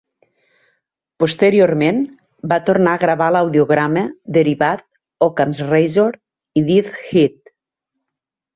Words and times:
Posteriorment, 1.23 1.99
va 2.53 2.57
tornar 2.69 2.95
a 2.97 3.01
gravar 3.03 3.29
l'audiodrama 3.35 4.05
derivat 4.39 4.83
Occam's 5.29 5.63
Razor 5.69 6.21
i 6.61 6.67
Death's 6.73 7.01
Head. 7.13 7.57